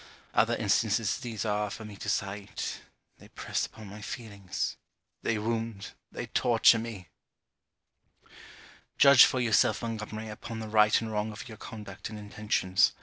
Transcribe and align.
Other 0.33 0.55
instances 0.55 1.19
there 1.19 1.51
are 1.51 1.69
for 1.69 1.85
me 1.85 1.95
to 1.97 2.09
cite: 2.09 2.81
They 3.19 3.27
press 3.27 3.67
upon 3.67 3.85
my 3.85 4.01
feelings 4.01 4.75
they 5.21 5.37
wound 5.37 5.91
they 6.11 6.25
torture 6.25 6.79
me! 6.79 7.09
Judge 8.97 9.25
for 9.25 9.39
yourself, 9.39 9.83
Montgomery, 9.83 10.29
upon 10.29 10.57
the 10.57 10.69
right 10.69 10.99
and 11.01 11.11
wrong 11.11 11.31
of 11.31 11.47
your 11.47 11.59
conduct 11.59 12.09
and 12.09 12.17
intentions. 12.17 12.93